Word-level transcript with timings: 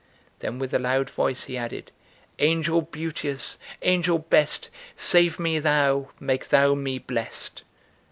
Then 0.39 0.57
with 0.57 0.73
a 0.73 0.79
loud 0.79 1.11
voice 1.11 1.43
he 1.43 1.55
added: 1.55 1.91
"Angel 2.39 2.81
beauteous, 2.81 3.59
angel 3.83 4.17
best, 4.17 4.71
Save 4.95 5.37
me 5.37 5.59
thou, 5.59 6.09
make 6.19 6.49
thou 6.49 6.73
me 6.73 6.97
blest." 6.97 7.61